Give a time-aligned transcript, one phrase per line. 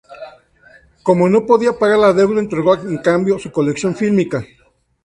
[1.07, 4.43] Como no podía pagar la deuda entregó en cambio su colección fílmica.